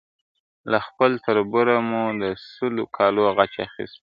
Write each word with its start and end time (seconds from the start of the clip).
له 0.71 0.79
خپل 0.87 1.11
تربوره 1.25 1.75
مو 1.89 2.03
د 2.21 2.23
سلو 2.53 2.83
کالو 2.97 3.21
غچ 3.37 3.53
اخیستی!. 3.67 3.99